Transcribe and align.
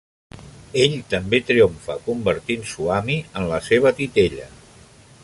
Ell 0.85 0.95
també 1.11 1.41
triomfa 1.49 1.97
convertint 2.07 2.67
Swami 2.73 3.19
en 3.43 3.47
la 3.53 3.61
seva 3.71 3.93
titella. 4.01 4.53